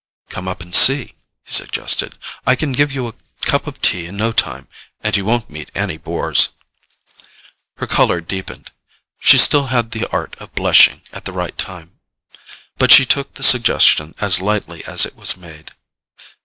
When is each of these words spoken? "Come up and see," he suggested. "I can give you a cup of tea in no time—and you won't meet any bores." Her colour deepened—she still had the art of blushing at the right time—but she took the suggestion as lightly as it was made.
"Come 0.29 0.47
up 0.47 0.61
and 0.63 0.73
see," 0.73 1.13
he 1.43 1.51
suggested. 1.53 2.17
"I 2.47 2.55
can 2.55 2.71
give 2.73 2.91
you 2.91 3.07
a 3.07 3.13
cup 3.41 3.67
of 3.67 3.79
tea 3.83 4.07
in 4.07 4.17
no 4.17 4.31
time—and 4.31 5.15
you 5.15 5.23
won't 5.23 5.51
meet 5.51 5.69
any 5.75 5.97
bores." 5.97 6.49
Her 7.77 7.85
colour 7.85 8.19
deepened—she 8.19 9.37
still 9.37 9.67
had 9.67 9.91
the 9.91 10.07
art 10.09 10.33
of 10.39 10.55
blushing 10.55 11.03
at 11.13 11.25
the 11.25 11.31
right 11.33 11.55
time—but 11.55 12.91
she 12.91 13.05
took 13.05 13.35
the 13.35 13.43
suggestion 13.43 14.15
as 14.19 14.41
lightly 14.41 14.83
as 14.85 15.05
it 15.05 15.15
was 15.15 15.37
made. 15.37 15.69